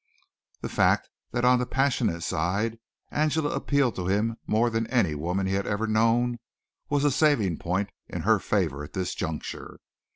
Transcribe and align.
The 0.61 0.67
fact 0.67 1.09
that 1.31 1.45
on 1.45 1.59
the 1.59 1.67
passional 1.67 2.19
side 2.21 2.79
Angela 3.11 3.51
appealed 3.51 3.95
to 3.97 4.07
him 4.07 4.37
more 4.47 4.71
than 4.71 4.87
any 4.87 5.13
woman 5.13 5.45
he 5.45 5.53
had 5.53 5.67
ever 5.67 5.85
known 5.85 6.39
was 6.89 7.03
a 7.05 7.11
saving 7.11 7.59
point 7.59 7.91
in 8.09 8.23
her 8.23 8.39
favor 8.39 8.83
at 8.83 8.93
this 8.93 9.13
juncture. 9.13 9.79